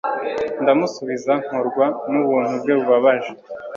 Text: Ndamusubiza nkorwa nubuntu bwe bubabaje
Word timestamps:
Ndamusubiza 0.61 1.31
nkorwa 1.45 1.85
nubuntu 2.09 2.53
bwe 2.61 2.73
bubabaje 2.79 3.31